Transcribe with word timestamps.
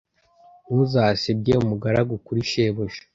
ntuzasebye 0.65 1.51
umugaragu 1.63 2.13
kuri 2.25 2.41
shebuja 2.51 3.01